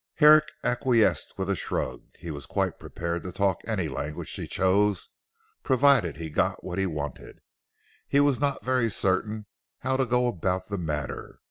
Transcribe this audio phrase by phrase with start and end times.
[0.15, 2.05] Herrick acquiesced with a shrug.
[2.17, 5.09] He was quite prepared to talk any language she chose
[5.61, 7.37] provided he got what he wanted.
[8.07, 9.45] He was not very certain
[9.81, 11.39] how to go about the matter.